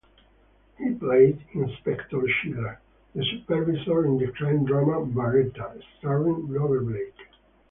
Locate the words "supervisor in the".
3.23-4.31